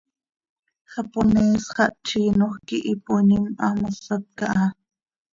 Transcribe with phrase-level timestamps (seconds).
[0.93, 4.65] Japonees xah tziinoj quih ipooinim, haa mosat caha.